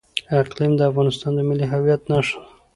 اقلیم 0.39 0.71
د 0.77 0.81
افغانستان 0.89 1.31
د 1.35 1.39
ملي 1.49 1.65
هویت 1.71 2.01
نښه 2.11 2.37
ده. 2.41 2.43